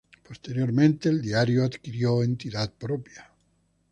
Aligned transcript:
Posteriormente, 0.27 1.09
el 1.09 1.21
diario 1.21 1.63
adquirió 1.63 2.23
entidad 2.23 2.73
propia. 2.73 3.29